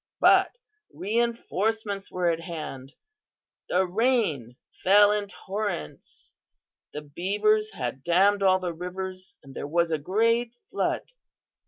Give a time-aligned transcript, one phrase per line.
[0.19, 0.57] "But
[0.91, 2.95] reinforcements were at hand.
[3.69, 6.33] The rain fell in torrents;
[6.91, 11.11] the beavers had dammed all the rivers and there was a great flood.